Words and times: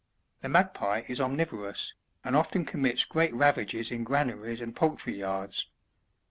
The 0.41 0.49
Magpie 0.49 1.03
is 1.07 1.21
omnivorous, 1.21 1.93
and 2.23 2.35
often 2.35 2.65
commits 2.65 3.05
great 3.05 3.35
ravages 3.35 3.91
in 3.91 4.03
granaries 4.03 4.59
and 4.59 4.75
poultry 4.75 5.13
yards. 5.13 5.67